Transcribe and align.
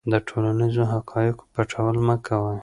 د 0.11 0.13
ټولنیزو 0.27 0.83
حقایقو 0.93 1.49
پټول 1.53 1.95
مه 2.07 2.15
کوه. 2.25 2.53